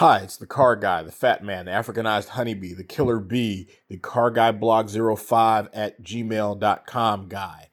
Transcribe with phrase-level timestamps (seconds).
[0.00, 3.98] Hi, it's the car guy, the fat man, the Africanized honeybee, the killer bee, the
[3.98, 7.68] car guy blog 05 at gmail.com guy,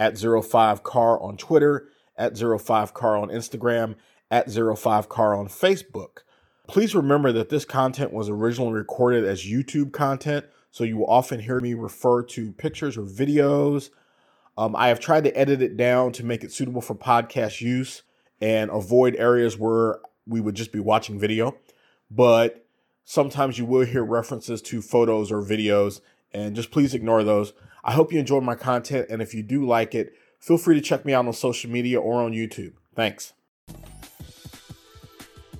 [0.00, 3.96] at 05 car on Twitter, at 05 car on Instagram,
[4.30, 6.20] at 05 car on Facebook.
[6.66, 11.40] Please remember that this content was originally recorded as YouTube content, so you will often
[11.40, 13.90] hear me refer to pictures or videos.
[14.56, 18.02] Um, I have tried to edit it down to make it suitable for podcast use
[18.40, 21.54] and avoid areas where we would just be watching video.
[22.10, 22.66] But
[23.04, 26.00] sometimes you will hear references to photos or videos,
[26.32, 27.52] and just please ignore those.
[27.82, 30.80] I hope you enjoyed my content, and if you do like it, feel free to
[30.80, 32.74] check me out on social media or on YouTube.
[32.94, 33.32] Thanks.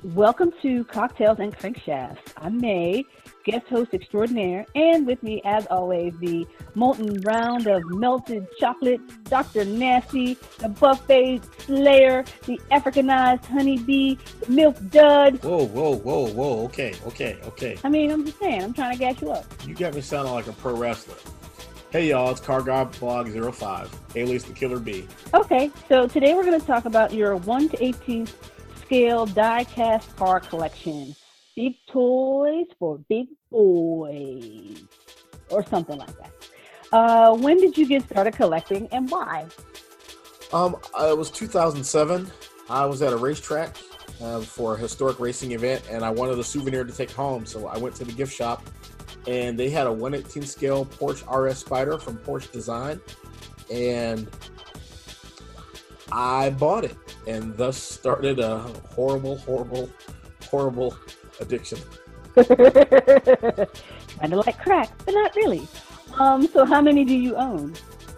[0.03, 2.19] Welcome to Cocktails and Crankshafts.
[2.37, 3.05] I'm May,
[3.47, 9.65] guest host extraordinaire, and with me, as always, the molten round of melted chocolate, Dr.
[9.65, 15.43] Nasty, the buffet slayer, the Africanized honeybee, the milk dud.
[15.43, 16.65] Whoa, whoa, whoa, whoa.
[16.65, 17.79] Okay, okay, okay.
[17.85, 19.47] I mean, I'm just saying, I'm trying to gas you up.
[19.65, 21.17] You got me sounding like a pro wrestler.
[21.91, 25.07] Hey y'all, it's Car Guy Blog 05, alias the Killer Bee.
[25.33, 28.33] Okay, so today we're going to talk about your 1 to 18th
[28.85, 31.15] scale die cast car collection.
[31.57, 34.85] Big toys for big boys,
[35.49, 36.31] or something like that.
[36.93, 39.47] Uh, when did you get started collecting and why?
[40.53, 42.31] Um, uh, it was 2007.
[42.69, 43.75] I was at a racetrack
[44.21, 47.47] uh, for a historic racing event, and I wanted a souvenir to take home.
[47.47, 48.63] So I went to the gift shop,
[49.27, 53.01] and they had a 118 scale Porsche RS Spider from Porsche Design,
[53.73, 54.29] and
[56.13, 56.97] I bought it,
[57.27, 58.59] and thus started a
[58.95, 59.89] horrible, horrible,
[60.51, 60.97] horrible
[61.41, 61.79] addiction.
[62.37, 62.49] kind
[64.33, 65.67] of like crack, but not really.
[66.19, 67.75] Um, so how many do you own?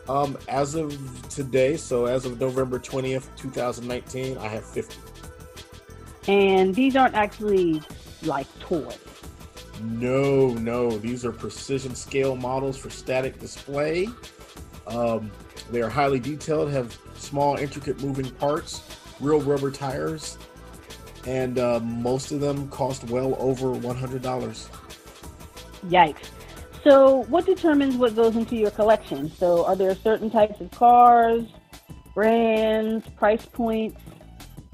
[0.09, 0.97] Um, as of
[1.29, 4.97] today, so as of November 20th, 2019, I have 50.
[6.27, 7.83] And these aren't actually
[8.23, 8.99] like toys.
[9.83, 14.09] No, no, these are precision scale models for static display.
[14.87, 15.31] Um,
[15.71, 18.83] they are highly detailed, have small, intricate moving parts,
[19.21, 20.39] real rubber tires,
[21.27, 24.69] and uh, most of them cost well over $100.
[25.87, 26.31] Yikes.
[26.85, 29.31] So, what determines what goes into your collection?
[29.31, 31.45] So, are there certain types of cars,
[32.15, 34.01] brands, price points?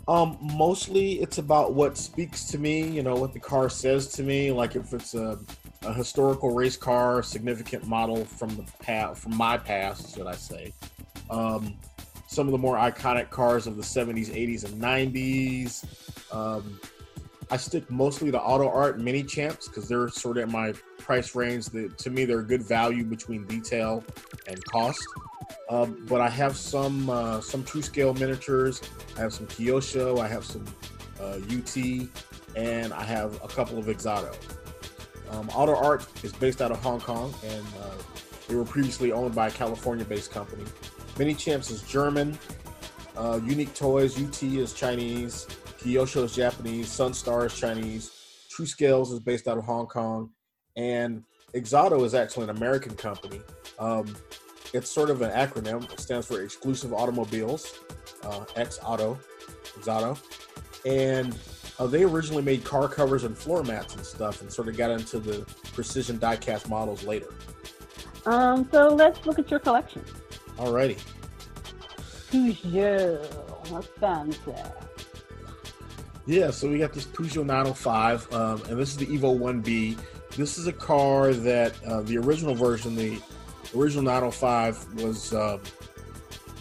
[0.07, 4.23] Um, mostly it's about what speaks to me, you know, what the car says to
[4.23, 4.53] me.
[4.53, 5.39] Like if it's a,
[5.83, 10.75] a historical race car, significant model from the past, from my past, should I say.
[11.31, 11.79] Um,
[12.35, 15.85] some of the more iconic cars of the 70s, 80s, and 90s.
[16.35, 16.81] Um,
[17.51, 21.67] I stick mostly to auto art Minichamps because they're sort of my price range.
[21.67, 24.03] That to me, they're a good value between detail
[24.47, 25.05] and cost.
[25.69, 28.83] Um, but I have some uh, some true scale miniatures.
[29.17, 30.19] I have some Kyosho.
[30.19, 30.65] I have some
[31.21, 31.77] uh, UT,
[32.57, 34.35] and I have a couple of Exoto.
[35.31, 37.95] Um, Auto Art is based out of Hong Kong, and uh,
[38.49, 40.65] they were previously owned by a California-based company.
[41.15, 42.39] Minichamps is German.
[43.17, 45.47] Uh, Unique Toys UT is Chinese.
[45.79, 46.89] Kyosho is Japanese.
[46.89, 48.11] Sunstar is Chinese.
[48.51, 50.31] True Scales is based out of Hong Kong,
[50.77, 51.23] and
[51.55, 53.41] Exoto is actually an American company.
[53.79, 54.15] Um,
[54.73, 55.91] it's sort of an acronym.
[55.93, 57.81] It stands for Exclusive Automobiles,
[58.25, 59.19] uh, X Auto,
[59.79, 60.19] Exoto,
[60.87, 61.37] and
[61.79, 64.91] uh, they originally made car covers and floor mats and stuff, and sort of got
[64.91, 67.35] into the precision die-cast models later.
[68.27, 70.05] Um, so let's look at your collection.
[70.57, 70.99] Alrighty.
[72.31, 74.39] Peugeot, what's fancy?
[76.27, 79.99] Yeah, so we got this Peugeot 905, um, and this is the Evo 1B.
[80.37, 83.21] This is a car that uh, the original version, the
[83.77, 85.33] original 905, was.
[85.33, 85.59] Uh,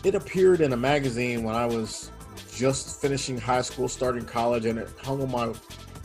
[0.03, 2.11] it appeared in a magazine when I was
[2.53, 5.53] just finishing high school, starting college, and it hung on my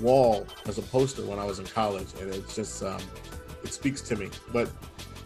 [0.01, 3.01] wall as a poster when I was in college, and it's just um,
[3.65, 4.31] it speaks to me.
[4.53, 4.71] But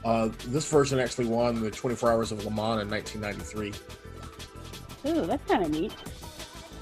[0.05, 3.73] uh, this version actually won the 24 Hours of Le Mans in 1993.
[5.05, 5.93] Ooh, that's kind of neat.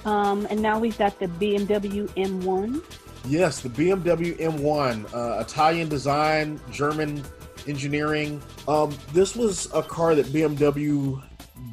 [0.04, 2.82] Um, and now we've got the BMW M1.
[3.26, 7.22] Yes, the BMW M1, uh, Italian design, German
[7.66, 8.42] engineering.
[8.66, 11.22] Um, this was a car that BMW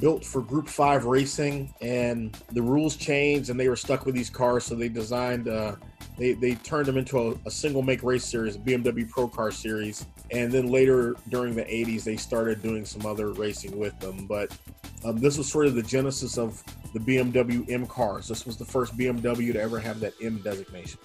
[0.02, 4.30] built for Group 5 racing, and the rules changed, and they were stuck with these
[4.30, 5.76] cars, so they designed, uh,
[6.18, 9.52] they, they turned them into a, a single make race series, a BMW Pro Car
[9.52, 10.06] series.
[10.32, 14.28] And then later during the 80s, they started doing some other racing with them.
[14.28, 14.56] But
[15.06, 16.62] um, this was sort of the genesis of
[16.94, 18.28] the BMW M cars.
[18.28, 21.00] This was the first BMW to ever have that M designation.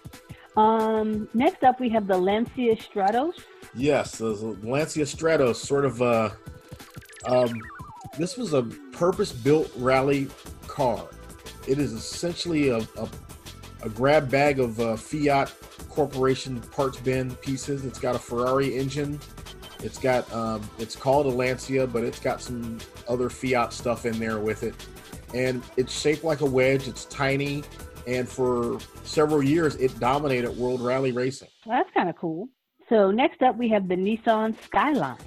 [0.56, 3.34] Um, next up, we have the Lancia Stratos.
[3.74, 6.02] Yes, the Lancia Stratos, sort of.
[6.02, 6.30] Uh,
[7.26, 7.60] um,
[8.18, 10.28] this was a purpose-built rally
[10.66, 11.08] car.
[11.66, 13.08] It is essentially a, a,
[13.82, 15.50] a grab bag of uh, Fiat
[15.92, 17.84] Corporation parts bin pieces.
[17.84, 19.20] It's got a Ferrari engine.
[19.82, 22.78] It's got um, it's called a Lancia, but it's got some
[23.08, 24.74] other Fiat stuff in there with it,
[25.34, 26.88] and it's shaped like a wedge.
[26.88, 27.62] It's tiny,
[28.06, 31.48] and for several years it dominated World Rally Racing.
[31.66, 32.48] Well, that's kind of cool.
[32.88, 35.18] So next up we have the Nissan Skyline.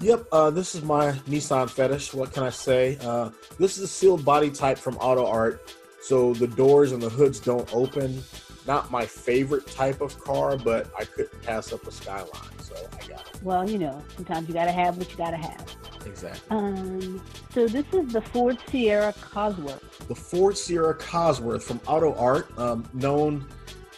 [0.00, 2.14] Yep, uh, this is my Nissan fetish.
[2.14, 2.98] What can I say?
[3.00, 7.08] Uh, this is a sealed body type from Auto Art, so the doors and the
[7.08, 8.22] hoods don't open.
[8.68, 12.28] Not my favorite type of car, but I couldn't pass up a Skyline,
[12.62, 13.42] so I got it.
[13.42, 15.76] Well, you know, sometimes you gotta have what you gotta have.
[16.06, 16.56] Exactly.
[16.56, 20.06] Um, so this is the Ford Sierra Cosworth.
[20.06, 23.44] The Ford Sierra Cosworth from Auto Art, um, known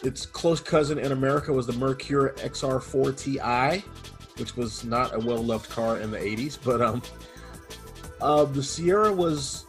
[0.01, 3.83] its close cousin in America was the Mercury XR4 Ti
[4.37, 6.57] which was not a well-loved car in the 80s.
[6.63, 7.01] But um,
[8.19, 9.65] uh, the Sierra was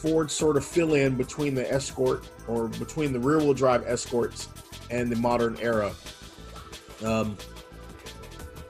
[0.00, 4.48] Ford's sort of fill-in between the Escort or between the rear-wheel drive Escorts
[4.90, 5.92] and the modern era.
[7.04, 7.36] Um,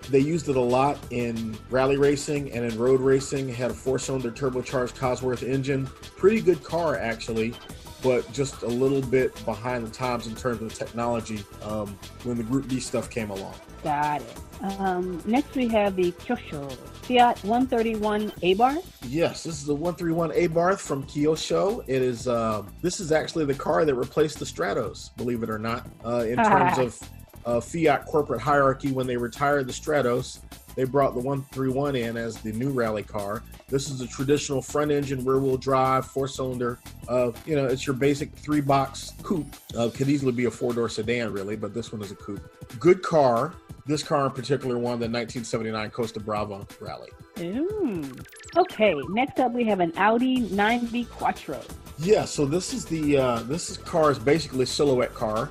[0.09, 3.49] they used it a lot in rally racing and in road racing.
[3.49, 5.87] It had a four-cylinder turbocharged Cosworth engine.
[6.17, 7.55] Pretty good car, actually
[8.03, 12.37] but just a little bit behind the times in terms of the technology um, when
[12.37, 13.55] the Group B stuff came along.
[13.83, 14.41] Got it.
[14.61, 16.71] Um, next, we have the Kyosho
[17.03, 18.85] Fiat 131 Abarth.
[19.09, 21.83] Yes, this is the 131 Abarth from Kyosho.
[21.87, 22.29] It is.
[22.29, 26.25] Uh, this is actually the car that replaced the Stratos, believe it or not, uh,
[26.29, 27.11] in terms of
[27.47, 28.93] uh, Fiat corporate hierarchy.
[28.93, 30.41] When they retired the Stratos,
[30.75, 33.43] they brought the 131 in as the new rally car.
[33.69, 36.79] This is a traditional front engine, rear wheel drive, four cylinder.
[37.09, 39.57] Uh, you know, it's your basic three box coupe.
[39.77, 42.43] Uh, could easily be a four door sedan, really, but this one is a coupe.
[42.79, 43.55] Good car.
[43.91, 47.11] This car in particular won the 1979 Costa Brava Rally.
[47.35, 48.25] Mm.
[48.57, 51.61] Okay, next up we have an Audi 90 Quattro.
[51.99, 55.51] Yeah, so this is the uh, this is car is basically a silhouette car.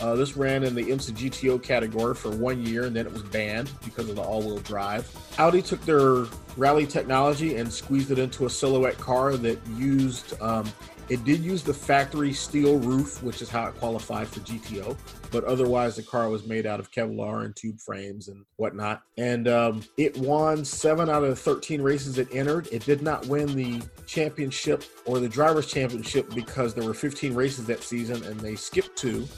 [0.00, 3.22] Uh, this ran in the IMSA GTO category for one year and then it was
[3.22, 5.08] banned because of the all wheel drive.
[5.38, 6.24] Audi took their
[6.56, 10.70] rally technology and squeezed it into a silhouette car that used, um,
[11.08, 14.96] it did use the factory steel roof, which is how it qualified for GTO,
[15.30, 19.02] but otherwise the car was made out of Kevlar and tube frames and whatnot.
[19.16, 22.68] And um, it won seven out of the 13 races it entered.
[22.72, 27.66] It did not win the championship or the driver's championship because there were 15 races
[27.66, 29.28] that season and they skipped two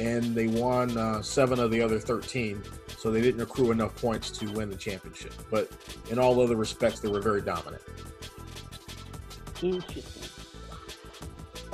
[0.00, 2.60] and they won uh, seven of the other 13.
[2.98, 5.34] So they didn't accrue enough points to win the championship.
[5.48, 5.70] But
[6.10, 7.82] in all other respects, they were very dominant.
[9.62, 10.33] Interesting.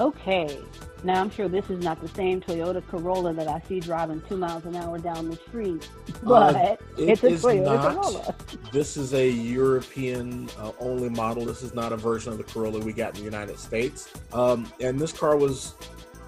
[0.01, 0.59] Okay.
[1.05, 4.37] Now I'm sure this is not the same Toyota Corolla that I see driving two
[4.37, 5.89] miles an hour down the street,
[6.23, 7.95] but uh, it it's a Toyota not.
[7.95, 8.35] Corolla.
[8.73, 11.45] This is a European uh, only model.
[11.45, 14.11] This is not a version of the Corolla we got in the United States.
[14.33, 15.75] Um, and this car was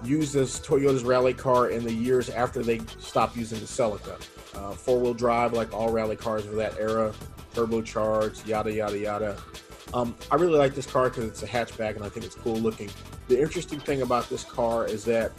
[0.03, 4.21] used as Toyota's rally car in the years after they stopped using the Celica.
[4.55, 7.11] Uh, Four wheel drive, like all rally cars of that era,
[7.55, 9.37] turbocharged, yada, yada, yada.
[9.93, 12.55] Um, I really like this car because it's a hatchback and I think it's cool
[12.55, 12.89] looking.
[13.27, 15.31] The interesting thing about this car is that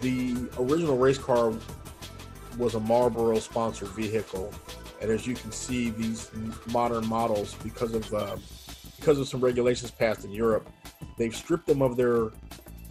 [0.00, 1.52] the original race car
[2.58, 4.52] was a Marlboro sponsored vehicle.
[5.00, 6.30] And as you can see, these
[6.66, 8.36] modern models, because of uh,
[8.98, 10.70] because of some regulations passed in Europe,
[11.18, 12.30] they've stripped them of their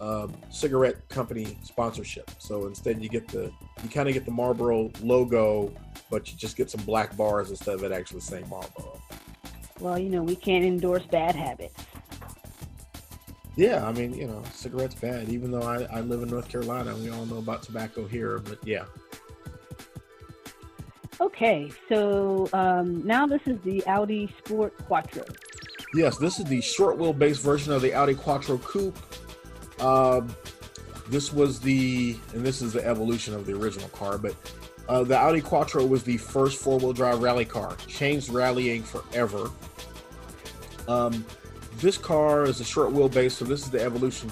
[0.00, 2.30] um, cigarette company sponsorship.
[2.38, 3.50] So instead, you get the
[3.82, 5.72] you kind of get the Marlboro logo,
[6.10, 9.00] but you just get some black bars instead of it actually saying Marlboro.
[9.80, 11.84] Well, you know, we can't endorse bad habits.
[13.56, 15.28] Yeah, I mean, you know, cigarettes bad.
[15.28, 18.38] Even though I, I live in North Carolina, and we all know about tobacco here.
[18.38, 18.84] But yeah.
[21.20, 25.24] Okay, so um, now this is the Audi Sport Quattro.
[25.94, 28.98] Yes, this is the short wheelbase version of the Audi Quattro Coupe.
[29.80, 30.34] Um,
[31.08, 34.34] this was the, and this is the evolution of the original car, but
[34.88, 39.50] uh, the Audi Quattro was the first four wheel drive rally car, changed rallying forever.
[40.88, 41.24] Um,
[41.78, 44.30] this car is a short wheelbase, so this is the evolution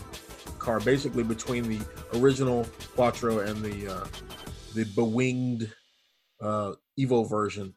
[0.59, 1.81] car, basically between the
[2.15, 4.07] original Quattro and the uh,
[4.75, 5.71] the bewinged
[6.41, 7.75] uh, Evo version.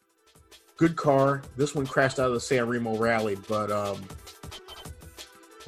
[0.77, 1.41] Good car.
[1.55, 4.01] This one crashed out of the San Remo Rally, but um,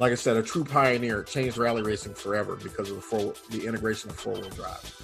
[0.00, 3.66] like I said, a true pioneer, changed rally racing forever because of the four, the
[3.66, 4.94] integration of four wheel drive.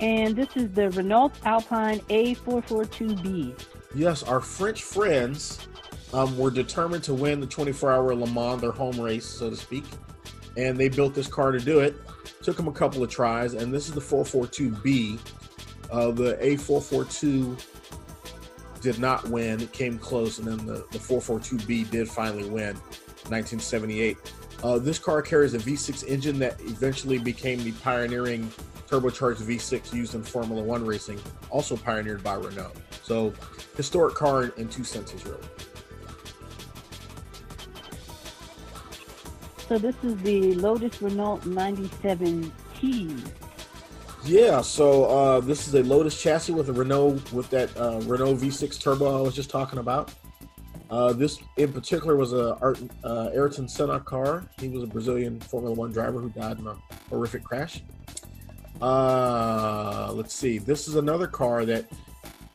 [0.00, 3.54] And this is the Renault Alpine A442B.
[3.94, 5.66] Yes, our French friends
[6.12, 9.56] um, were determined to win the 24 hour Le Mans, their home race, so to
[9.56, 9.84] speak.
[10.56, 11.96] And they built this car to do it.
[12.42, 15.18] Took them a couple of tries, and this is the 442B.
[15.90, 17.62] Uh, the A442
[18.80, 19.60] did not win.
[19.60, 22.74] It came close, and then the, the 442B did finally win
[23.28, 24.16] 1978.
[24.62, 28.50] Uh, this car carries a V6 engine that eventually became the pioneering
[28.92, 31.18] turbocharged V6 used in Formula One racing,
[31.48, 32.72] also pioneered by Renault.
[33.02, 33.32] So,
[33.76, 35.40] historic car in two senses, really.
[39.68, 43.30] So this is the Lotus Renault 97T.
[44.24, 48.36] Yeah, so uh, this is a Lotus chassis with a Renault with that uh, Renault
[48.36, 50.12] V6 turbo I was just talking about.
[50.90, 54.44] Uh, this in particular was a Art, uh, Ayrton Senna car.
[54.60, 56.76] He was a Brazilian Formula One driver who died in a
[57.08, 57.82] horrific crash.
[58.82, 60.58] Uh, let's see.
[60.58, 61.86] This is another car that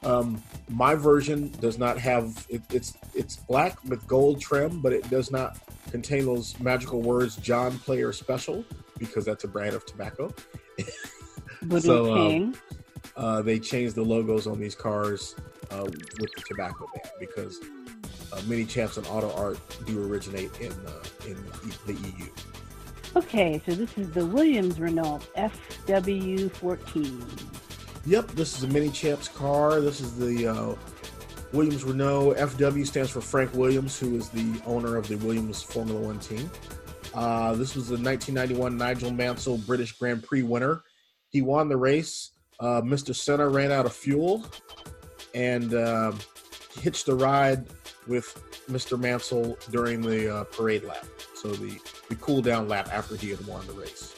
[0.03, 2.45] um, my version does not have.
[2.49, 5.57] It, it's it's black with gold trim, but it does not
[5.89, 8.65] contain those magical words "John Player Special"
[8.99, 10.33] because that's a brand of tobacco.
[11.79, 12.55] so um,
[13.15, 15.33] uh, they changed the logos on these cars
[15.71, 17.59] uh, with the tobacco ban because
[18.33, 21.37] uh, Minichamps and auto art do originate in uh, in
[21.85, 22.29] the EU.
[23.15, 27.21] Okay, so this is the Williams Renault FW14.
[28.05, 29.81] Yep, this is a Minichamps car.
[29.81, 30.75] This is the uh,
[31.51, 32.35] Williams Renault.
[32.35, 36.49] FW stands for Frank Williams, who is the owner of the Williams Formula One team.
[37.13, 40.83] Uh, this was the 1991 Nigel Mansell British Grand Prix winner.
[41.29, 42.31] He won the race.
[42.59, 43.15] Uh, Mr.
[43.15, 44.45] Senna ran out of fuel
[45.33, 46.11] and uh,
[46.79, 47.65] hitched a ride
[48.07, 48.99] with Mr.
[48.99, 51.05] Mansell during the uh, parade lap.
[51.47, 54.13] So the, the cool down lap after he had won the race.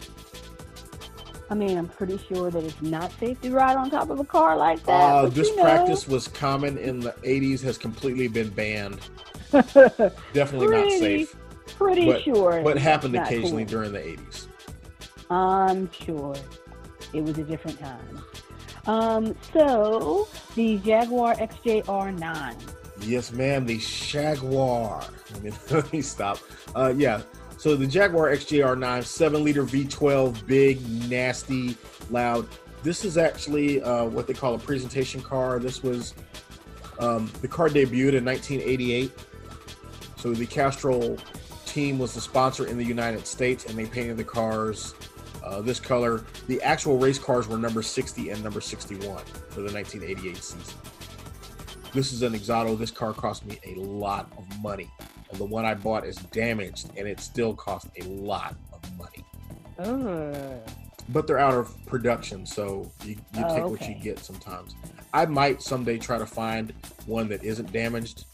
[1.51, 4.24] I mean, I'm pretty sure that it's not safe to ride on top of a
[4.24, 4.91] car like that.
[4.91, 9.00] Uh, this practice was common in the 80s, has completely been banned.
[9.51, 11.36] Definitely pretty, not safe.
[11.67, 12.62] Pretty but, sure.
[12.63, 13.83] But happened occasionally cool.
[13.83, 14.48] during the 80s.
[15.29, 16.36] I'm sure.
[17.13, 18.24] It was a different time.
[18.88, 22.55] Um, so, the Jaguar XJR9.
[23.01, 23.65] Yes, ma'am.
[23.65, 25.03] The Jaguar.
[25.34, 26.39] Let me, let me stop.
[26.75, 27.22] Uh, yeah,
[27.60, 31.75] so the Jaguar XJR9, seven liter V12, big, nasty,
[32.10, 32.48] loud.
[32.84, 35.60] This is actually uh, what they call a presentation car.
[35.60, 36.13] This was
[37.00, 39.12] um, the car debuted in 1988.
[40.15, 41.18] So the Castrol
[41.65, 44.94] team was the sponsor in the United States, and they painted the cars
[45.44, 46.24] uh, this color.
[46.48, 50.75] The actual race cars were number 60 and number 61 for the 1988 season.
[51.93, 52.77] This is an Exoto.
[52.77, 54.89] This car cost me a lot of money
[55.29, 59.24] and the one I bought is damaged, and it still cost a lot of money.
[59.79, 60.62] Oh.
[61.10, 63.72] But they're out of production, so you, you oh, take okay.
[63.72, 64.75] what you get sometimes.
[65.13, 66.74] I might someday try to find
[67.05, 68.25] one that isn't damaged,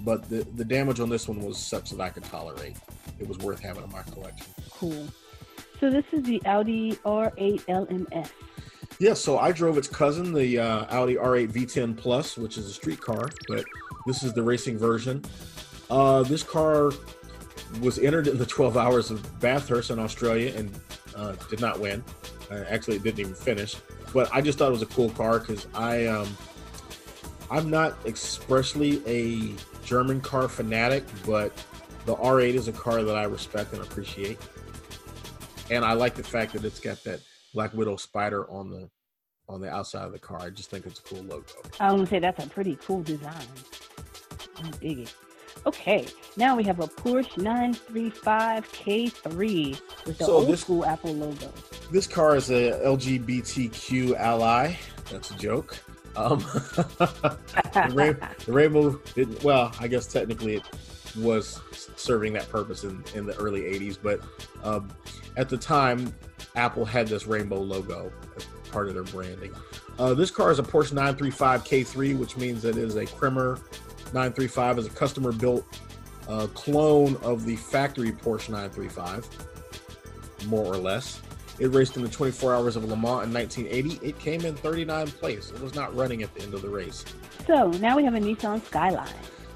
[0.00, 2.76] but the, the damage on this one was such that I could tolerate.
[3.18, 4.46] It was worth having in my collection.
[4.70, 5.08] Cool.
[5.80, 8.30] So this is the Audi R8 LMS.
[9.02, 12.72] Yeah, so I drove its cousin, the uh, Audi R8 V10 Plus, which is a
[12.72, 13.64] street car, but
[14.06, 15.24] this is the racing version.
[15.90, 16.92] Uh, this car
[17.80, 20.70] was entered in the 12 hours of Bathurst in Australia and
[21.16, 22.04] uh, did not win.
[22.48, 23.74] Uh, actually, it didn't even finish.
[24.12, 26.28] But I just thought it was a cool car because I, um,
[27.50, 29.52] I'm not expressly a
[29.84, 31.52] German car fanatic, but
[32.06, 34.38] the R8 is a car that I respect and appreciate.
[35.72, 37.18] And I like the fact that it's got that
[37.54, 38.88] Black Widow spider on the
[39.48, 40.40] on the outside of the car.
[40.40, 41.44] I just think it's a cool logo.
[41.80, 43.46] I want to say that's a pretty cool design.
[44.62, 45.14] I dig it.
[45.66, 46.06] Okay,
[46.36, 51.52] now we have a Porsche 935 K3 with the so old this, school Apple logo.
[51.90, 54.74] This car is a LGBTQ ally.
[55.10, 55.78] That's a joke.
[56.16, 60.64] Um, the, rainbow, the rainbow didn't, well, I guess technically it
[61.16, 61.60] was
[61.96, 64.20] serving that purpose in, in the early 80s, but
[64.64, 64.90] um,
[65.36, 66.12] at the time,
[66.56, 69.52] Apple had this rainbow logo as part of their branding.
[69.98, 73.58] Uh, this car is a Porsche 935 K3, which means it is a Kremer
[74.12, 75.64] 935 is a customer built
[76.28, 79.26] uh, clone of the factory Porsche 935,
[80.46, 81.20] more or less.
[81.58, 84.06] It raced in the 24 Hours of Le Mans in 1980.
[84.06, 85.50] It came in 39th place.
[85.50, 87.04] It was not running at the end of the race.
[87.46, 89.08] So now we have a Nissan Skyline.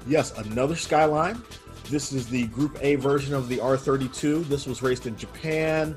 [0.07, 1.41] Yes, another Skyline.
[1.89, 4.45] This is the Group A version of the R32.
[4.45, 5.95] This was raced in Japan.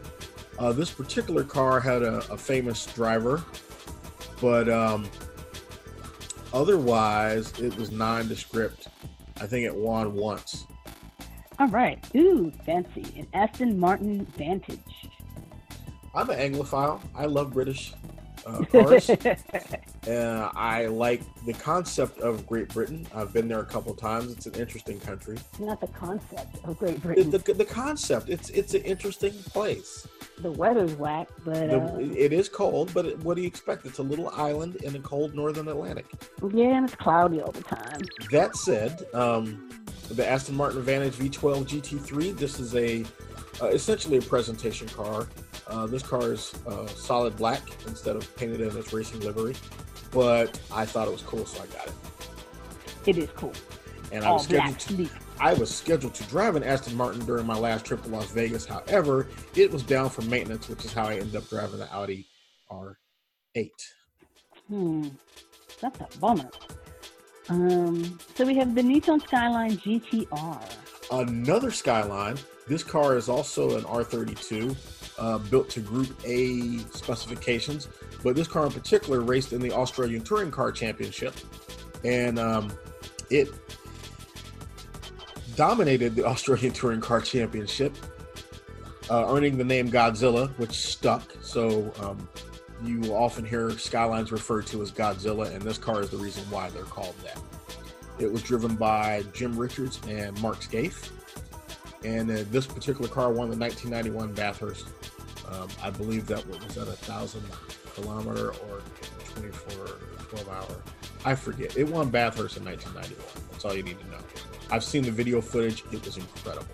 [0.60, 3.42] Uh, this particular car had a, a famous driver,
[4.40, 5.08] but um,
[6.52, 8.88] Otherwise, it was nondescript.
[9.40, 10.66] I think it won once.
[11.58, 12.04] All right.
[12.16, 13.06] Ooh, fancy.
[13.16, 14.80] An Aston Martin Vantage.
[16.14, 17.00] I'm an Anglophile.
[17.14, 17.94] I love British
[18.46, 19.10] uh, cars.
[20.08, 23.06] uh, I like the concept of Great Britain.
[23.14, 24.32] I've been there a couple times.
[24.32, 25.38] It's an interesting country.
[25.58, 27.30] Not the concept of Great Britain.
[27.30, 28.28] The, the, the concept.
[28.28, 30.06] It's it's an interesting place
[30.42, 32.92] the weather's whack, but uh, it is cold.
[32.94, 33.86] But what do you expect?
[33.86, 36.06] It's a little island in a cold northern Atlantic.
[36.52, 38.00] Yeah, and it's cloudy all the time.
[38.30, 39.68] That said, um,
[40.10, 42.36] the Aston Martin Vantage V12 GT3.
[42.36, 43.04] This is a
[43.62, 45.28] Uh, essentially a presentation car.
[45.70, 49.54] Uh, this car is uh, solid black instead of painted in its racing livery,
[50.10, 51.92] but I thought it was cool, so I got it.
[53.06, 53.52] It is cool.
[54.10, 55.08] And I was scheduled black, to.
[55.38, 58.66] I was scheduled to drive an Aston Martin during my last trip to Las Vegas.
[58.66, 62.26] However, it was down for maintenance, which is how I ended up driving the Audi
[62.70, 63.70] R8.
[64.68, 65.08] Hmm,
[65.80, 66.50] that's a bummer.
[67.48, 70.62] Um, so we have the Nissan Skyline GTR.
[71.12, 72.38] Another Skyline.
[72.68, 74.76] This car is also an R32,
[75.20, 77.88] uh, built to Group A specifications.
[78.24, 81.34] But this car in particular raced in the Australian Touring Car Championship,
[82.04, 82.72] and um,
[83.30, 83.48] it
[85.56, 87.96] dominated the Australian Touring Car Championship,
[89.10, 91.32] uh, earning the name Godzilla, which stuck.
[91.40, 92.28] So um,
[92.84, 96.44] you will often hear Skylines referred to as Godzilla, and this car is the reason
[96.50, 97.40] why they're called that.
[98.18, 101.10] It was driven by Jim Richards and Mark Skaife.
[102.04, 104.86] And uh, this particular car won the 1991 Bathurst.
[105.48, 107.42] Um, I believe that was, was that a thousand
[107.94, 108.82] kilometer or
[109.34, 109.86] 24,
[110.28, 110.82] 12 hour.
[111.24, 111.76] I forget.
[111.76, 113.50] It won Bathurst in 1991.
[113.50, 114.18] That's all you need to know.
[114.70, 115.84] I've seen the video footage.
[115.92, 116.66] It was incredible.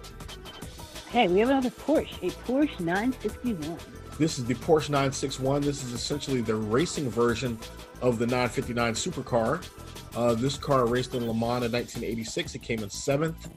[1.08, 3.78] Hey, we have another Porsche, a Porsche 961.
[4.18, 5.62] This is the Porsche 961.
[5.62, 7.58] This is essentially the racing version
[8.02, 9.66] of the 959 supercar.
[10.14, 12.54] Uh, this car raced in Le Mans in 1986.
[12.54, 13.48] It came in seventh.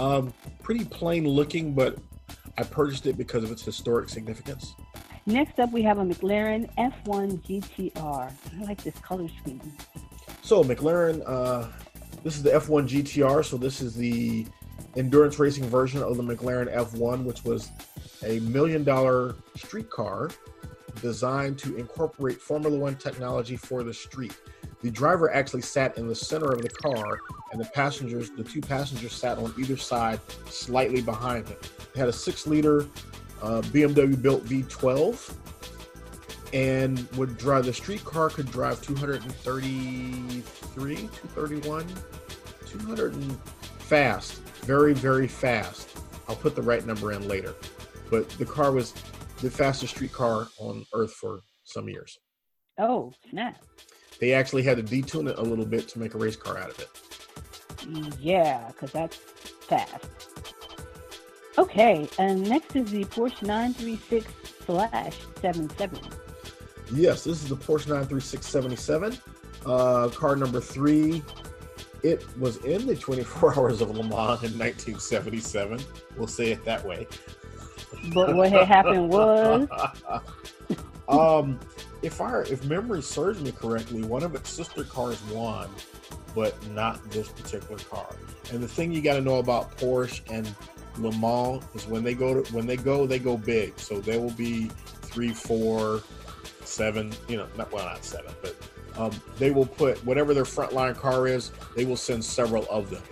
[0.00, 1.98] Um, pretty plain looking, but
[2.56, 4.74] I purchased it because of its historic significance.
[5.26, 8.32] Next up, we have a McLaren F1 GTR.
[8.32, 9.60] I like this color scheme.
[10.40, 11.66] So McLaren, uh,
[12.24, 13.44] this is the F1 GTR.
[13.44, 14.46] So this is the
[14.96, 17.70] endurance racing version of the McLaren F1, which was
[18.24, 20.30] a million dollar street car
[21.02, 24.34] designed to incorporate Formula One technology for the street.
[24.82, 27.20] The driver actually sat in the center of the car,
[27.52, 31.58] and the passengers, the two passengers, sat on either side, slightly behind him.
[31.94, 32.86] It had a six-liter
[33.42, 35.34] uh, BMW built V12,
[36.52, 37.66] and would drive.
[37.66, 40.42] The street car could drive 233,
[40.74, 41.86] 231,
[42.66, 43.40] 200 and
[43.78, 45.88] fast, very, very fast.
[46.28, 47.54] I'll put the right number in later,
[48.10, 48.94] but the car was
[49.42, 52.18] the fastest street car on Earth for some years.
[52.80, 53.62] Oh, snap.
[54.18, 56.70] They actually had to detune it a little bit to make a race car out
[56.70, 56.88] of it.
[58.18, 60.06] Yeah, because that's fast.
[61.58, 64.32] Okay, and next is the Porsche 936
[64.64, 66.00] slash 77.
[66.92, 69.18] Yes, this is the Porsche 93677,
[69.66, 71.22] uh, car number three.
[72.02, 75.80] It was in the 24 Hours of Le Mans in 1977.
[76.16, 77.06] We'll say it that way.
[78.14, 79.68] But what had happened was,
[81.08, 81.58] um,
[82.02, 85.68] if I if memory serves me correctly, one of its sister cars won,
[86.34, 88.16] but not this particular car.
[88.52, 90.52] And the thing you got to know about Porsche and
[90.98, 93.78] Le Mans is when they go to when they go they go big.
[93.78, 94.70] So there will be
[95.02, 96.02] three, four,
[96.64, 97.12] seven.
[97.28, 98.56] You know, not well not seven, but
[98.96, 101.52] um, they will put whatever their frontline car is.
[101.76, 103.02] They will send several of them.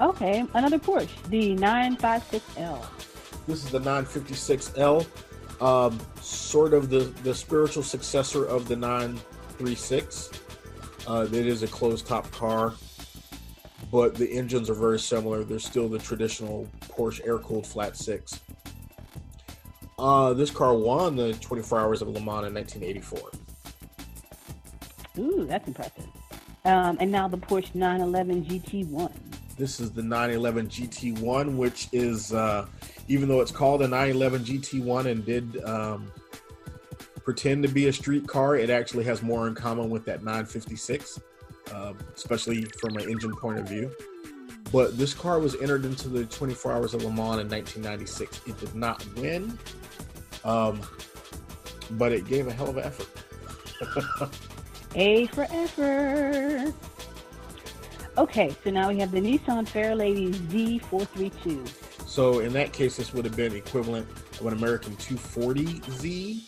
[0.00, 2.86] okay, another Porsche, the 956L.
[3.46, 5.06] This is the 956L,
[5.60, 10.30] um, sort of the, the spiritual successor of the 936.
[11.06, 12.74] Uh, it is a closed top car,
[13.90, 15.42] but the engines are very similar.
[15.44, 18.40] They're still the traditional Porsche air cooled flat six.
[19.98, 23.30] Uh, this car won the 24 Hours of Le Mans in 1984.
[25.18, 26.06] Ooh, that's impressive.
[26.64, 29.07] Um, and now the Porsche 911 GT1.
[29.58, 32.66] This is the 911 GT1, which is, uh,
[33.08, 36.12] even though it's called a 911 GT1 and did um,
[37.24, 41.18] pretend to be a street car, it actually has more in common with that 956,
[41.74, 43.90] uh, especially from an engine point of view.
[44.70, 48.42] But this car was entered into the 24 Hours of Le Mans in 1996.
[48.46, 49.58] It did not win,
[50.44, 50.80] um,
[51.92, 54.30] but it gave a hell of an effort.
[54.94, 56.74] A for effort.
[58.18, 61.68] Okay, so now we have the Nissan Fairlady Z432.
[62.04, 64.08] So in that case, this would have been equivalent
[64.40, 66.42] of an American 240Z.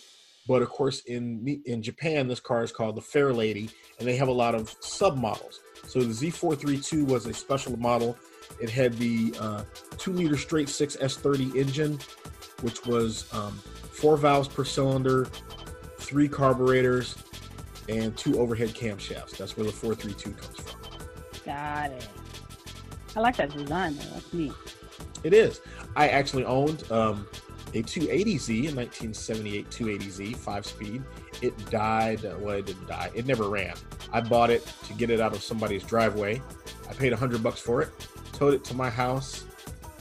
[0.48, 4.16] But of course, in in Japan, this car is called the Fair Lady, and they
[4.16, 5.60] have a lot of submodels.
[5.86, 8.18] So the Z432 was a special model.
[8.60, 9.62] It had the uh,
[9.96, 12.00] two-liter straight six S30 engine,
[12.62, 13.52] which was um,
[13.92, 15.26] four valves per cylinder,
[15.98, 17.14] three carburetors,
[17.88, 19.36] and two overhead camshafts.
[19.36, 20.89] That's where the 432 comes from.
[21.50, 22.08] Got it.
[23.16, 24.04] I like that design though.
[24.14, 24.52] That's neat.
[25.24, 25.60] It is.
[25.96, 27.26] I actually owned um,
[27.74, 31.02] a 280Z in 1978 280Z, five speed.
[31.42, 32.24] It died.
[32.24, 33.10] uh, Well, it didn't die.
[33.14, 33.74] It never ran.
[34.12, 36.40] I bought it to get it out of somebody's driveway.
[36.88, 37.88] I paid 100 bucks for it,
[38.32, 39.44] towed it to my house,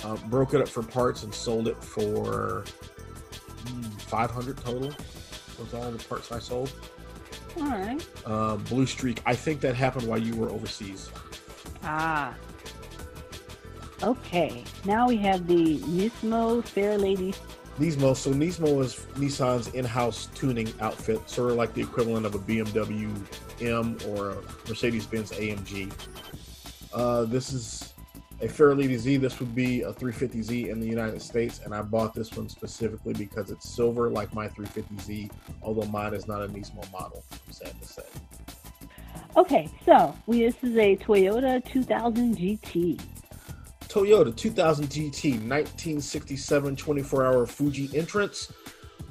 [0.03, 2.63] uh, broke it up for parts and sold it for
[3.65, 4.91] mm, 500 total.
[5.59, 6.71] Was all the parts I sold.
[7.57, 8.07] All right.
[8.25, 9.21] Uh, Blue Streak.
[9.25, 11.09] I think that happened while you were overseas.
[11.83, 12.35] Ah.
[14.01, 14.63] Okay.
[14.85, 17.33] Now we have the Nismo Fair Lady.
[17.79, 18.15] Nismo.
[18.15, 23.09] So Nismo is Nissan's in-house tuning outfit, sort of like the equivalent of a BMW
[23.61, 24.37] M or a
[24.67, 25.91] Mercedes-Benz AMG.
[26.93, 27.93] Uh, this is
[28.41, 29.17] a Fairlady Z.
[29.17, 33.13] This would be a 350Z in the United States, and I bought this one specifically
[33.13, 35.29] because it's silver, like my 350Z.
[35.61, 37.23] Although mine is not a Nismo model.
[37.31, 38.03] I'm sad to say.
[39.38, 43.01] Okay, so we this is a Toyota 2000 GT.
[43.88, 48.51] Toyota 2000 GT 1967 24 hour Fuji entrance.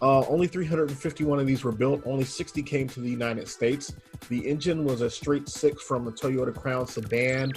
[0.00, 2.02] Uh, only 351 of these were built.
[2.06, 3.94] Only 60 came to the United States.
[4.28, 7.52] The engine was a straight six from a Toyota Crown sedan,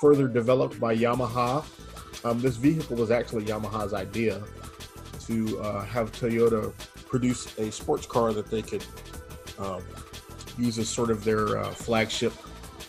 [0.00, 1.64] further developed by Yamaha.
[2.24, 4.42] Um, this vehicle was actually Yamaha's idea
[5.26, 6.72] to uh, have Toyota
[7.06, 8.84] produce a sports car that they could
[9.58, 9.82] um,
[10.60, 12.32] use as sort of their uh, flagship,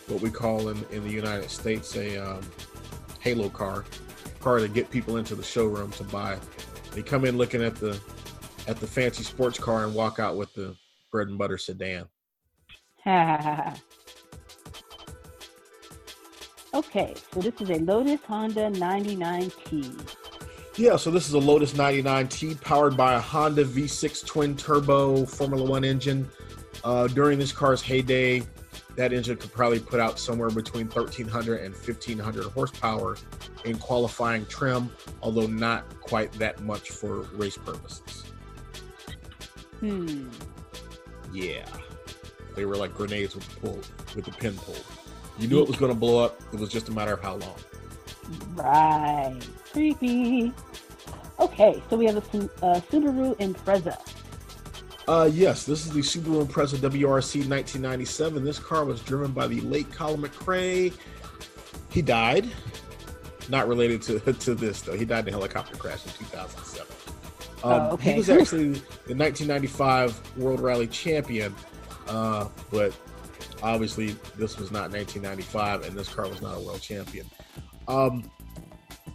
[0.08, 2.40] what we call in, in the United States a um,
[3.20, 3.84] halo car,
[4.40, 6.38] car to get people into the showroom to buy.
[6.92, 7.98] They come in looking at the
[8.68, 10.76] at the fancy sports car and walk out with the
[11.10, 12.04] bread and butter sedan.
[16.74, 20.16] okay, so this is a Lotus Honda 99T.
[20.76, 25.68] Yeah, so this is a Lotus 99T powered by a Honda V6 twin turbo Formula
[25.68, 26.30] One engine.
[26.84, 28.42] Uh, during this car's heyday,
[28.96, 33.16] that engine could probably put out somewhere between 1300 and 1500 horsepower
[33.64, 34.90] in qualifying trim,
[35.22, 38.24] although not quite that much for race purposes.
[39.80, 40.28] Hmm.
[41.32, 41.64] Yeah.
[42.54, 43.80] They were like grenades with the pull
[44.14, 44.76] with the pin pull.
[45.38, 46.40] You knew it was going to blow up.
[46.52, 47.56] It was just a matter of how long.
[48.54, 49.38] Right.
[49.72, 50.52] Creepy.
[51.40, 53.98] Okay, so we have a, a Subaru Impreza.
[55.08, 58.44] Uh, yes, this is the Subaru Impreza WRC 1997.
[58.44, 60.92] This car was driven by the late Colin McRae.
[61.90, 62.48] He died.
[63.48, 64.96] Not related to, to this, though.
[64.96, 66.86] He died in a helicopter crash in 2007.
[67.64, 68.12] Um, oh, okay.
[68.12, 68.72] He was actually
[69.06, 71.54] the 1995 World Rally Champion,
[72.08, 72.96] uh, but
[73.62, 77.26] obviously this was not 1995, and this car was not a world champion.
[77.86, 78.30] Um,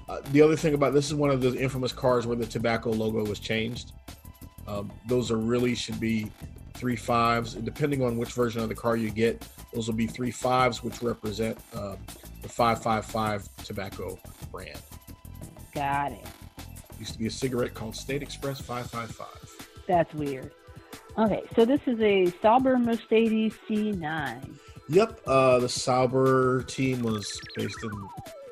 [0.07, 2.91] uh, the other thing about this is one of the infamous cars where the tobacco
[2.91, 3.91] logo was changed.
[4.67, 6.31] Um, those are really should be
[6.73, 10.07] three fives, and depending on which version of the car you get, those will be
[10.07, 11.95] three fives, which represent uh,
[12.41, 14.19] the 555 tobacco
[14.51, 14.79] brand.
[15.73, 16.25] Got it.
[16.99, 19.27] Used to be a cigarette called State Express 555.
[19.87, 20.51] That's weird.
[21.17, 24.57] Okay, so this is a Sauber Mercedes C9.
[24.89, 27.91] Yep, uh, the Sauber team was based in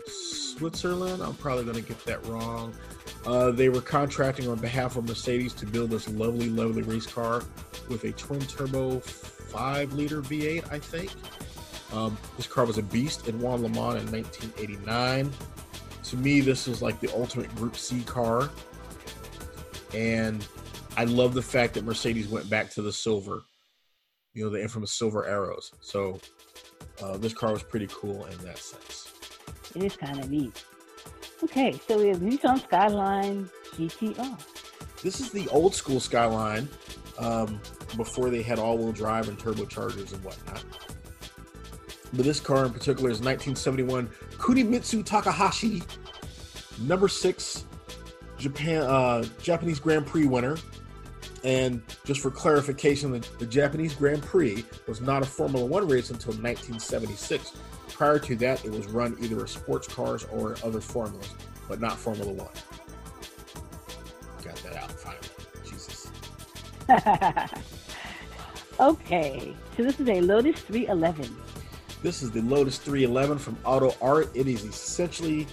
[0.08, 1.22] Switzerland.
[1.22, 2.74] I'm probably going to get that wrong.
[3.26, 7.44] Uh, they were contracting on behalf of Mercedes to build this lovely, lovely race car
[7.90, 11.12] with a twin turbo 5 liter V8, I think.
[11.94, 13.28] Um, this car was a beast.
[13.28, 15.32] It won Le Mans in 1989
[16.06, 18.50] to me, this is like the ultimate Group C car.
[19.94, 20.46] And
[20.98, 23.44] I love the fact that Mercedes went back to the silver,
[24.34, 25.72] you know, the infamous silver arrows.
[25.82, 26.20] So
[27.02, 29.12] uh, this car was pretty cool in that sense.
[29.76, 30.64] It is kind of neat.
[31.44, 34.40] Okay, so we have Nissan Skyline GTR.
[35.04, 36.68] This is the old school Skyline
[37.20, 37.60] um,
[37.98, 40.64] before they had all wheel drive and turbochargers and whatnot.
[42.14, 45.84] But this car in particular is 1971 Kunimitsu Takahashi,
[46.80, 47.66] number six
[48.38, 50.58] Japan uh, Japanese Grand Prix winner.
[51.44, 56.10] And just for clarification, the, the, Japanese Grand Prix was not a Formula One race
[56.10, 57.54] until 1976.
[57.96, 61.34] Prior to that, it was run either as sports cars or other formulas,
[61.70, 62.50] but not Formula One.
[64.44, 65.26] Got that out finally.
[65.64, 66.12] Jesus.
[68.82, 71.34] okay, so this is a Lotus 311.
[72.04, 74.30] This is the Lotus 311 from Auto Art.
[74.36, 75.48] It is essentially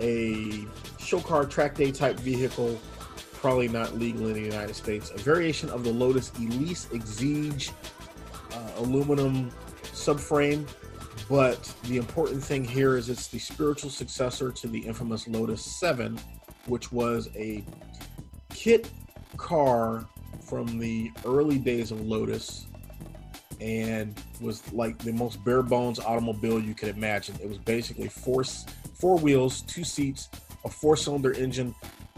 [0.00, 0.64] a
[1.00, 2.80] show car track day type vehicle,
[3.32, 5.10] probably not legal in the United States.
[5.10, 7.72] A variation of the Lotus Elise Exige
[8.52, 9.50] uh, aluminum
[9.92, 10.68] subframe.
[11.30, 16.18] But the important thing here is it's the spiritual successor to the infamous Lotus 7,
[16.66, 17.64] which was a
[18.52, 18.90] kit
[19.36, 20.08] car
[20.42, 22.66] from the early days of Lotus
[23.60, 27.36] and was like the most bare bones automobile you could imagine.
[27.40, 30.30] It was basically four four wheels, two seats,
[30.64, 31.76] a four cylinder engine,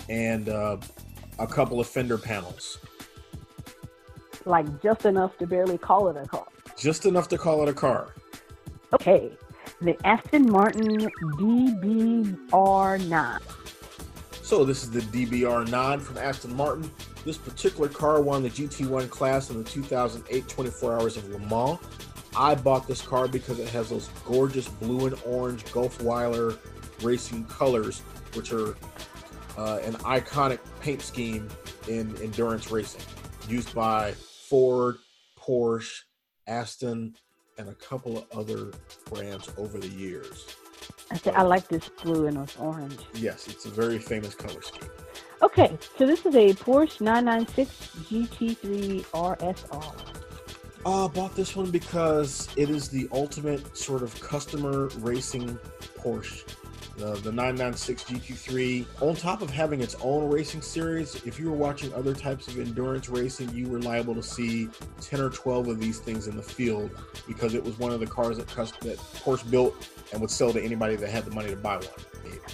[0.08, 0.78] and uh,
[1.38, 2.78] a couple of fender panels.
[4.46, 6.46] Like just enough to barely call it a car.
[6.78, 8.14] Just enough to call it a car.
[8.94, 9.32] Okay,
[9.80, 13.40] the Aston Martin DBR9.
[14.42, 16.90] So this is the DBR9 from Aston Martin.
[17.24, 21.78] This particular car won the GT1 class in the 2008 24 Hours of Le Mans.
[22.36, 26.58] I bought this car because it has those gorgeous blue and orange Gulfweiler
[27.02, 28.00] racing colors,
[28.34, 28.76] which are
[29.56, 31.48] uh, an iconic paint scheme
[31.88, 33.00] in endurance racing,
[33.48, 34.98] used by Ford,
[35.38, 36.02] Porsche,
[36.46, 37.14] Aston,
[37.58, 38.70] and a couple of other
[39.08, 40.56] brands over the years.
[41.10, 42.98] I, th- I like this blue and this orange.
[43.14, 44.88] Yes, it's a very famous color scheme.
[45.42, 47.70] Okay, so this is a Porsche 996
[48.08, 49.94] GT3 RSR.
[50.84, 55.58] Uh, bought this one because it is the ultimate sort of customer racing
[55.98, 56.44] Porsche.
[56.96, 61.56] The, the 996 GT3, on top of having its own racing series, if you were
[61.56, 64.68] watching other types of endurance racing, you were liable to see
[65.00, 66.90] 10 or 12 of these things in the field
[67.26, 70.62] because it was one of the cars that, that Porsche built and would sell to
[70.62, 71.86] anybody that had the money to buy one.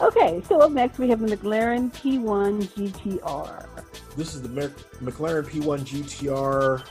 [0.01, 3.85] Okay, so up next we have the McLaren P1 GTR.
[4.17, 6.85] This is the McLaren P1 GTR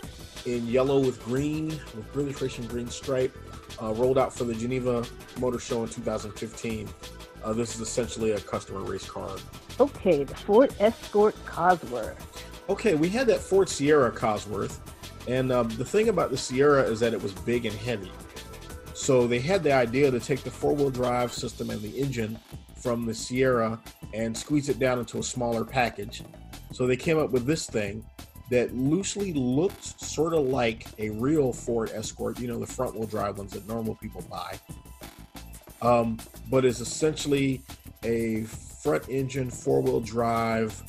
[0.46, 3.36] in yellow with green, with British Racing green stripe,
[3.82, 5.06] uh, rolled out for the Geneva
[5.40, 6.88] Motor Show in 2015.
[7.44, 9.38] Uh, this is essentially a customer race car.
[9.80, 12.18] Okay, the Ford Escort Cosworth.
[12.70, 14.80] Okay, we had that Ford Sierra Cosworth,
[15.28, 18.12] and um, the thing about the Sierra is that it was big and heavy.
[18.94, 22.38] So they had the idea to take the four-wheel drive system and the engine
[22.82, 23.80] from the Sierra
[24.14, 26.24] and squeeze it down into a smaller package.
[26.74, 28.04] So they came up with this thing
[28.50, 33.06] that loosely looked sort of like a real Ford Escort, you know, the front wheel
[33.06, 34.58] drive ones that normal people buy,
[35.82, 36.18] um,
[36.50, 37.62] but is essentially
[38.04, 40.82] a front engine, four wheel drive,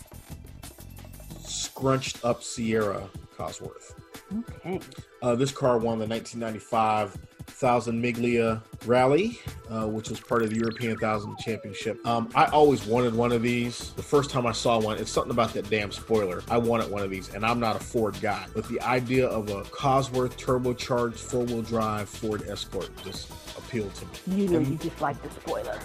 [1.41, 3.95] scrunched up Sierra Cosworth.
[4.37, 4.81] Okay.
[5.23, 7.17] Uh, this car won the 1995
[7.49, 12.05] Thousand Miglia Rally, uh, which was part of the European Thousand Championship.
[12.07, 13.93] Um, I always wanted one of these.
[13.95, 16.43] The first time I saw one, it's something about that damn spoiler.
[16.49, 19.51] I wanted one of these, and I'm not a Ford guy, but the idea of
[19.51, 24.43] a Cosworth turbocharged four-wheel drive Ford Escort just appealed to me.
[24.43, 25.79] You know, and, you just like the spoiler.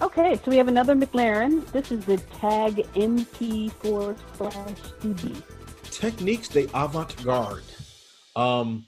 [0.00, 1.66] Okay, so we have another McLaren.
[1.72, 5.42] This is the Tag MP4 slash 2B.
[5.90, 7.64] Techniques de avant-garde.
[8.36, 8.86] Um,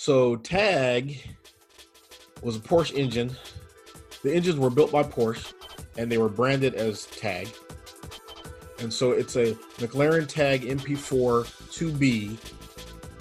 [0.00, 1.20] so Tag
[2.40, 3.36] was a Porsche engine.
[4.22, 5.52] The engines were built by Porsche
[5.98, 7.50] and they were branded as Tag.
[8.78, 12.38] And so it's a McLaren Tag MP4 2B,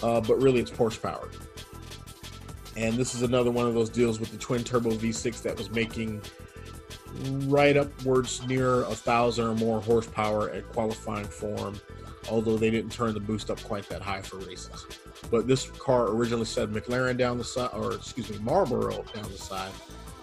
[0.01, 1.35] uh, but really it's Porsche powered.
[2.77, 5.69] And this is another one of those deals with the twin turbo V6 that was
[5.71, 6.21] making
[7.47, 11.81] right upwards near a thousand or more horsepower at qualifying form,
[12.29, 14.85] although they didn't turn the boost up quite that high for races.
[15.31, 19.37] But this car originally said McLaren down the side, or excuse me, Marlboro down the
[19.37, 19.71] side.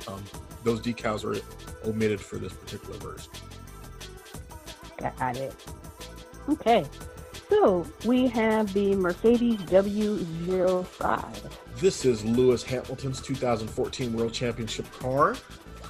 [0.08, 0.22] Um,
[0.64, 1.40] those decals are
[1.88, 3.30] omitted for this particular version.
[4.98, 5.54] Got it.
[6.48, 6.84] Okay.
[7.48, 11.52] So we have the Mercedes W05.
[11.76, 15.36] This is Lewis Hamilton's 2014 World Championship car.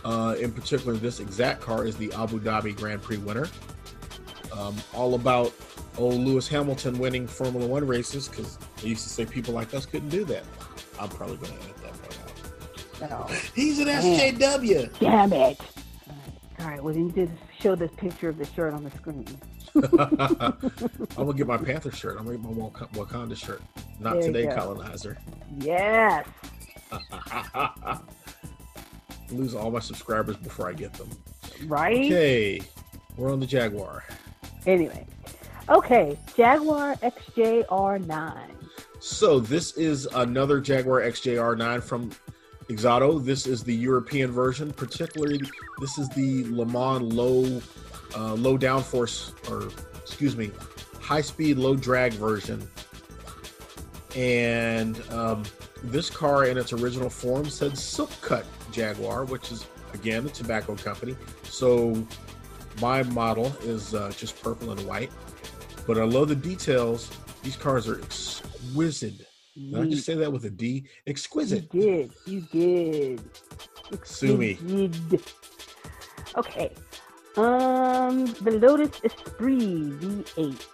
[0.04, 3.48] Uh, in particular, this exact car is the Abu Dhabi Grand Prix winner.
[4.58, 5.52] Um, all about
[5.98, 9.84] old Lewis Hamilton winning Formula One races because they used to say people like us
[9.84, 10.44] couldn't do that.
[10.98, 12.02] I'm probably going to edit that
[13.00, 13.28] part out.
[13.28, 13.34] No.
[13.54, 14.98] He's an SJW.
[14.98, 15.60] Damn it.
[16.58, 19.26] All right, well, you did show this picture of the shirt on the screen.
[19.74, 22.16] I'm gonna get my Panther shirt.
[22.18, 23.60] I'm gonna get my Wakanda shirt.
[24.00, 25.18] Not there today, colonizer.
[25.58, 26.26] Yes.
[29.30, 31.10] Lose all my subscribers before I get them.
[31.66, 32.06] Right.
[32.06, 32.62] Okay,
[33.18, 34.04] we're on the Jaguar.
[34.66, 35.06] Anyway,
[35.68, 38.34] Okay, Jaguar XJR9.
[39.00, 42.12] So this is another Jaguar XJR9 from
[42.68, 43.24] Exoto.
[43.24, 44.72] This is the European version.
[44.72, 45.40] Particularly,
[45.80, 47.60] this is the Le Mans low,
[48.16, 50.52] uh, low downforce, or excuse me,
[51.00, 52.64] high speed, low drag version.
[54.14, 55.42] And um,
[55.82, 60.76] this car, in its original form, said Silk Cut Jaguar, which is again a tobacco
[60.76, 61.16] company.
[61.42, 62.06] So
[62.80, 65.10] my model is uh, just purple and white.
[65.86, 67.10] But I love the details.
[67.42, 69.26] These cars are exquisite.
[69.54, 70.86] Did I just say that with a D?
[71.06, 71.68] Exquisite.
[71.72, 72.12] You did.
[72.26, 73.22] You did.
[74.04, 74.58] Sue me.
[76.36, 76.72] Okay.
[77.36, 79.58] Um, the Lotus Esprit
[80.00, 80.66] V8.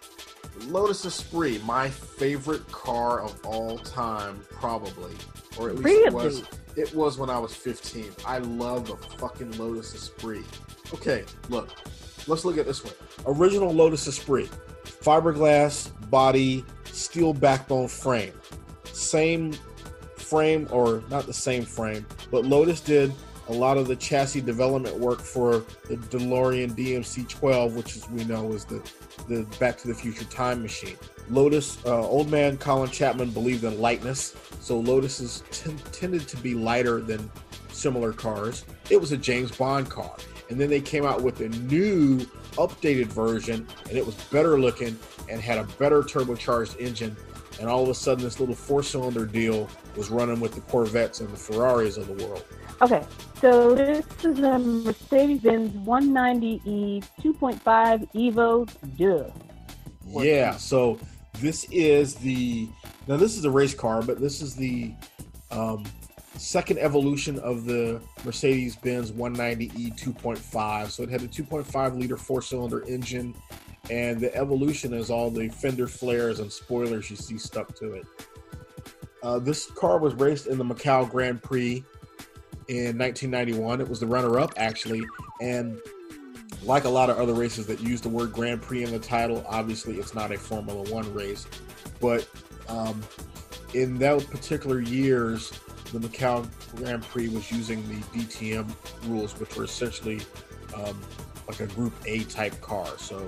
[0.66, 5.14] Lotus Esprit, my favorite car of all time, probably,
[5.58, 6.06] or at least really?
[6.06, 6.42] it was.
[6.74, 8.12] It was when I was 15.
[8.26, 10.44] I love the fucking Lotus Esprit.
[10.94, 11.70] Okay, look,
[12.26, 12.94] let's look at this one.
[13.26, 14.50] Original Lotus Esprit
[14.84, 18.32] fiberglass body, steel backbone frame.
[18.84, 19.52] Same
[20.16, 23.12] frame, or not the same frame, but Lotus did
[23.48, 28.52] a lot of the chassis development work for the DeLorean DMC-12, which as we know
[28.52, 28.82] is the
[29.28, 30.96] the Back to the Future time machine.
[31.28, 36.54] Lotus, uh, old man Colin Chapman believed in lightness, so Lotuses t- tended to be
[36.54, 37.30] lighter than
[37.70, 38.64] similar cars.
[38.90, 40.16] It was a James Bond car.
[40.52, 42.18] And then they came out with a new
[42.58, 44.98] updated version, and it was better looking
[45.30, 47.16] and had a better turbocharged engine.
[47.58, 51.20] And all of a sudden, this little four cylinder deal was running with the Corvettes
[51.20, 52.44] and the Ferraris of the world.
[52.82, 53.02] Okay,
[53.40, 59.30] so this is a Mercedes Benz 190E 2.5 Evo Duh.
[60.22, 61.00] Yeah, so
[61.40, 62.68] this is the
[63.06, 64.92] now this is a race car, but this is the
[65.50, 65.84] um,
[66.36, 70.90] second evolution of the Mercedes Benz 190E 2.5.
[70.90, 73.34] So it had a 2.5 liter four cylinder engine,
[73.90, 78.06] and the evolution is all the fender flares and spoilers you see stuck to it.
[79.22, 81.84] Uh, this car was raced in the Macau Grand Prix
[82.68, 83.80] in 1991.
[83.80, 85.04] It was the runner up, actually,
[85.40, 85.78] and
[86.64, 89.44] like a lot of other races that use the word Grand Prix in the title,
[89.48, 91.46] obviously it's not a Formula One race,
[92.00, 92.28] but
[92.68, 93.02] um,
[93.74, 95.52] in those particular years,
[95.92, 98.68] the Macau Grand Prix was using the DTM
[99.08, 100.20] rules, which were essentially
[100.74, 101.00] um,
[101.48, 102.86] like a Group A type car.
[102.98, 103.26] So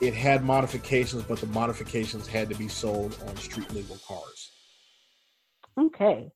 [0.00, 4.50] it had modifications, but the modifications had to be sold on street legal cars.
[5.78, 6.30] Okay.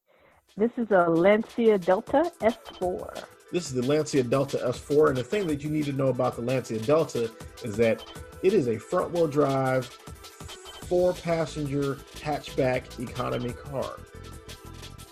[0.57, 3.25] This is a Lancia Delta S4.
[3.53, 6.37] This is the Lancia Delta S4, and the thing that you need to know about
[6.37, 7.31] the Lancia Delta
[7.64, 8.05] is that
[8.43, 13.99] it is a front wheel drive, four passenger hatchback economy car.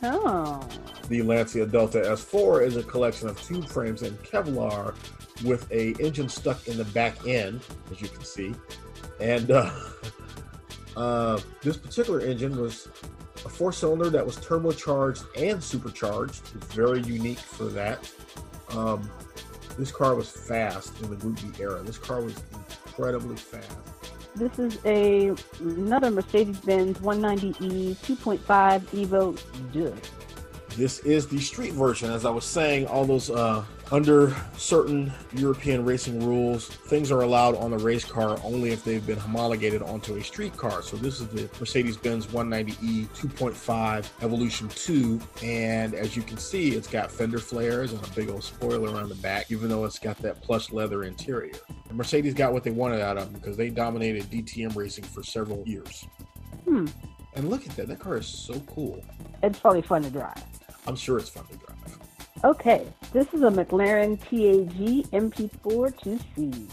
[0.02, 0.66] Oh.
[1.08, 4.94] The Lancia Delta S4 is a collection of tube frames and Kevlar
[5.44, 8.54] with a engine stuck in the back end, as you can see.
[9.20, 9.70] And uh,
[10.96, 12.88] uh, this particular engine was
[13.44, 16.42] a four cylinder that was turbocharged and supercharged.
[16.54, 18.10] It's very unique for that.
[18.70, 19.08] Um,
[19.78, 21.82] this car was fast in the Group B era.
[21.82, 23.76] This car was incredibly fast.
[24.36, 29.38] This is a another Mercedes-Benz 190e 2.5 Evo
[29.72, 29.96] Duh.
[30.76, 32.10] This is the street version.
[32.10, 37.56] As I was saying, all those uh, under certain European racing rules, things are allowed
[37.56, 40.82] on the race car only if they've been homologated onto a street car.
[40.82, 46.88] So this is the Mercedes-Benz 190e 2.5 Evolution 2, and as you can see, it's
[46.88, 50.18] got fender flares and a big old spoiler on the back, even though it's got
[50.18, 51.54] that plush leather interior.
[51.88, 55.22] And Mercedes got what they wanted out of them because they dominated DTM racing for
[55.22, 56.06] several years.
[56.64, 56.86] Hmm.
[57.34, 59.02] And look at that, that car is so cool.
[59.42, 60.42] It's probably fun to drive.
[60.86, 61.57] I'm sure it's fun to drive.
[62.44, 65.92] Okay, this is a McLaren TAG MP4
[66.36, 66.70] 2C.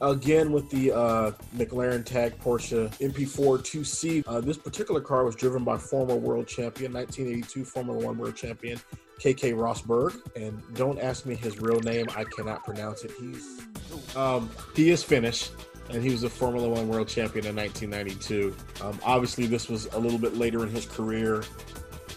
[0.00, 5.64] Again, with the uh, McLaren Tag Porsche MP4 2C, uh, this particular car was driven
[5.64, 8.78] by former world champion, 1982 Formula One world champion,
[9.18, 10.16] Keke Rosberg.
[10.36, 13.10] And don't ask me his real name; I cannot pronounce it.
[13.18, 13.62] He's
[14.14, 15.50] um, he is Finnish,
[15.90, 18.54] and he was a Formula One world champion in 1992.
[18.80, 21.42] Um, obviously, this was a little bit later in his career.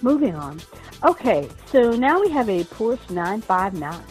[0.04, 0.60] Moving on.
[1.06, 4.04] Okay, so now we have a Porsche 959.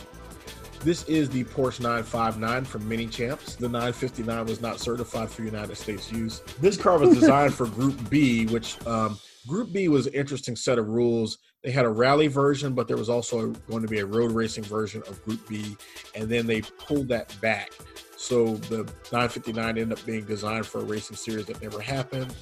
[0.80, 3.58] This is the Porsche 959 from Minichamps.
[3.58, 6.40] The 959 was not certified for United States use.
[6.62, 10.78] This car was designed for Group B, which um, Group B was an interesting set
[10.78, 11.36] of rules.
[11.62, 14.64] They had a rally version, but there was also going to be a road racing
[14.64, 15.76] version of Group B,
[16.14, 17.70] and then they pulled that back.
[18.16, 18.78] So the
[19.12, 22.34] 959 ended up being designed for a racing series that never happened.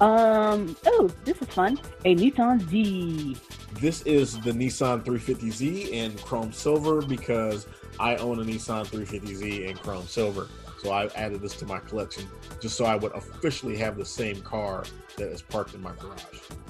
[0.00, 1.78] Um, oh, this is fun.
[2.06, 3.36] A Nissan Z.
[3.74, 7.66] This is the Nissan 350Z in chrome silver because
[7.98, 10.48] I own a Nissan 350Z in chrome silver.
[10.82, 12.26] So I added this to my collection
[12.60, 14.84] just so I would officially have the same car
[15.18, 16.24] that is parked in my garage.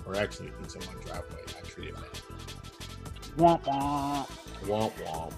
[0.05, 1.38] Or actually, it's in my driveway.
[1.57, 2.23] I treat it that.
[3.37, 4.29] Womp womp.
[4.64, 5.33] Womp womp.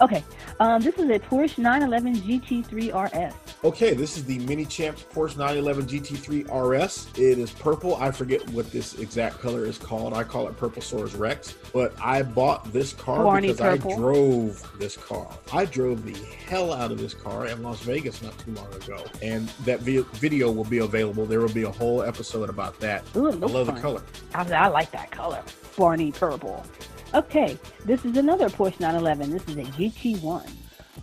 [0.00, 0.24] Okay,
[0.58, 3.49] um, this is a Porsche 911 GT3 RS.
[3.62, 7.08] Okay, this is the Minichamps Porsche 911 GT3 RS.
[7.18, 7.94] It is purple.
[7.96, 10.14] I forget what this exact color is called.
[10.14, 11.56] I call it Purplesaurus Rex.
[11.74, 13.92] But I bought this car because purple.
[13.92, 15.28] I drove this car.
[15.52, 19.04] I drove the hell out of this car in Las Vegas not too long ago.
[19.20, 21.26] And that vi- video will be available.
[21.26, 23.04] There will be a whole episode about that.
[23.14, 24.02] Ooh, I love the color.
[24.34, 25.42] I, I like that color.
[25.76, 26.64] Barney purple.
[27.12, 29.30] Okay, this is another Porsche 911.
[29.30, 30.50] This is a GT1.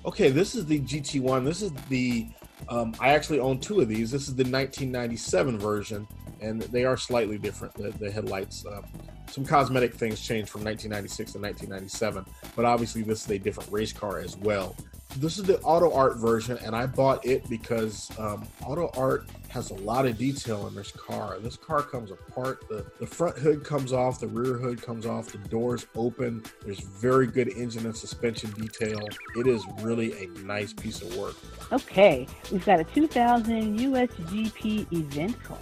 [0.06, 1.46] Okay, this is the GT1.
[1.46, 2.28] This is the
[2.70, 4.12] um, I actually own two of these.
[4.12, 6.08] This is the 1997 version,
[6.42, 7.74] and they are slightly different.
[7.76, 8.82] The, the headlights, uh,
[9.30, 13.94] some cosmetic things changed from 1996 to 1997, but obviously this is a different race
[13.94, 14.76] car as well.
[15.20, 20.06] This is the AUTOart version, and I bought it because um, AUTOart has a lot
[20.06, 21.40] of detail in this car.
[21.40, 22.70] This car comes apart.
[22.70, 26.44] The, the front hood comes off, the rear hood comes off, the doors open.
[26.64, 29.00] There's very good engine and suspension detail.
[29.36, 31.36] It is really a nice piece of work.
[31.72, 35.58] Okay, we've got a 2000 USGP event car.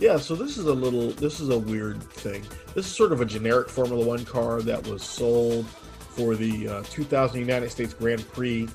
[0.00, 2.42] Yeah, so this is a little, this is a weird thing.
[2.74, 5.66] This is sort of a generic Formula One car that was sold
[6.20, 8.68] for the uh, 2000 United States Grand Prix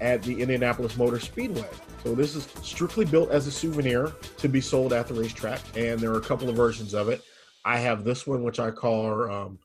[0.00, 1.68] at the Indianapolis Motor Speedway.
[2.04, 5.98] So this is strictly built as a souvenir to be sold at the racetrack, and
[6.00, 7.22] there are a couple of versions of it.
[7.64, 9.58] I have this one, which I call um,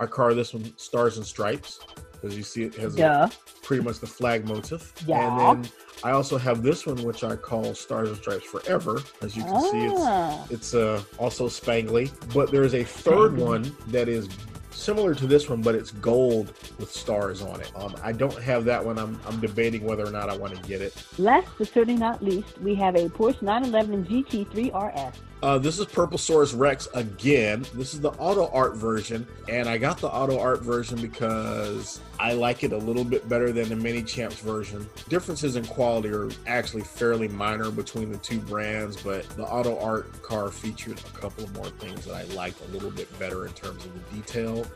[0.00, 1.78] I call this one Stars and Stripes,
[2.12, 3.28] because you see it has Yeah.
[3.62, 4.92] pretty much the flag motif.
[5.06, 5.52] Yeah.
[5.52, 5.72] And then
[6.02, 9.00] I also have this one, which I call Stars and Stripes Forever.
[9.22, 13.74] As you can see, it's Ah, it's uh, also spangly, but there's a third one
[13.86, 14.28] that is
[14.74, 17.72] similar to this one, but it's gold with stars on it.
[17.76, 18.98] Um, I don't have that one.
[18.98, 20.94] I'm, I'm debating whether or not I want to get it.
[21.18, 25.20] last but certainly not least, we have a Porsche 911 GT3 RS.
[25.42, 27.66] Uh, this is Purplesaurus Rex again.
[27.74, 32.72] This is the AUTOart version, and I got the AUTOart version because I like it
[32.72, 34.88] a little bit better than the Minichamps version.
[35.10, 40.22] Differences in quality are actually fairly minor between the two brands, but the auto art
[40.22, 43.52] car featured a couple of more things that I liked a little bit better in
[43.52, 44.66] terms of the detail.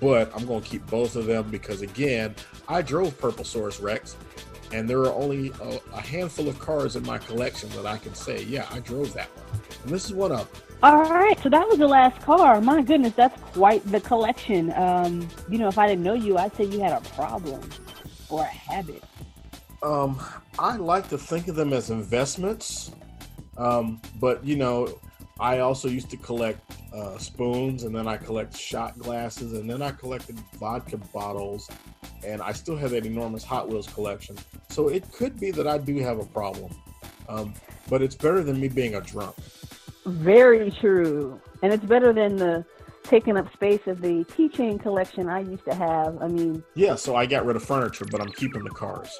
[0.00, 2.34] But I'm going to keep both of them because, again,
[2.66, 4.16] I drove Purplesaurus Rex,
[4.72, 8.14] and there are only a, a handful of cars in my collection that I can
[8.14, 9.57] say, yeah, I drove that one.
[9.82, 10.62] And this is one of them.
[10.82, 12.60] All right, so that was the last car.
[12.60, 14.72] My goodness, that's quite the collection.
[14.76, 17.60] Um, you know, if I didn't know you, I'd say you had a problem
[18.28, 19.02] or a habit.
[19.82, 20.20] Um,
[20.58, 22.92] I like to think of them as investments,
[23.56, 25.00] um, but you know,
[25.40, 26.60] I also used to collect
[26.92, 31.68] uh, spoons, and then I collect shot glasses, and then I collected vodka bottles,
[32.24, 34.36] and I still have that enormous Hot Wheels collection.
[34.68, 36.72] So it could be that I do have a problem,
[37.28, 37.54] um,
[37.88, 39.36] but it's better than me being a drunk.
[40.06, 41.40] Very true.
[41.62, 42.64] And it's better than the
[43.04, 46.20] taking up space of the keychain collection I used to have.
[46.22, 49.18] I mean, Yeah, so I got rid of furniture, but I'm keeping the cars.